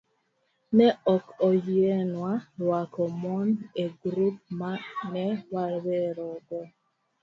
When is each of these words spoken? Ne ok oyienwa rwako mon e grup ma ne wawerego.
Ne 0.77 0.87
ok 1.15 1.25
oyienwa 1.47 2.31
rwako 2.61 3.03
mon 3.21 3.47
e 3.83 3.85
grup 4.01 4.35
ma 4.59 4.71
ne 5.11 5.25
wawerego. 5.53 6.59